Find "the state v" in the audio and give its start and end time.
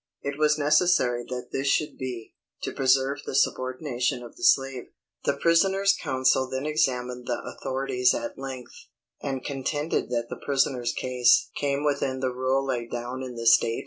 13.35-13.79